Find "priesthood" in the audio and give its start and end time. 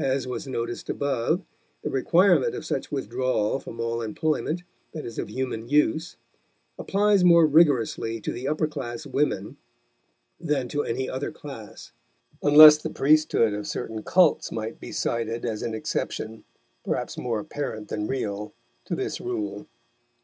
12.90-13.54